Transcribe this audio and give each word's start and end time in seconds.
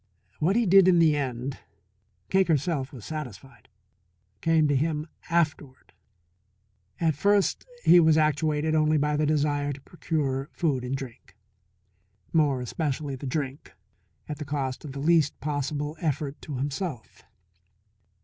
What 0.39 0.55
he 0.55 0.65
did 0.65 0.87
in 0.87 0.97
the 0.97 1.15
end, 1.15 1.59
Cake 2.31 2.47
herself 2.47 2.91
was 2.91 3.05
satisfied 3.05 3.69
came 4.41 4.67
to 4.67 4.75
him 4.75 5.05
afterward. 5.29 5.93
At 6.99 7.13
first 7.13 7.67
he 7.83 7.99
was 7.99 8.17
actuated 8.17 8.73
only 8.73 8.97
by 8.97 9.15
the 9.15 9.27
desire 9.27 9.71
to 9.71 9.81
procure 9.81 10.49
food 10.53 10.83
and 10.83 10.95
drink 10.95 11.37
more 12.33 12.61
especially 12.61 13.15
the 13.15 13.27
drink 13.27 13.73
at 14.27 14.39
the 14.39 14.43
cost 14.43 14.83
of 14.83 14.93
the 14.93 14.99
least 14.99 15.39
possible 15.39 15.95
effort 15.99 16.41
to 16.41 16.57
himself. 16.57 17.21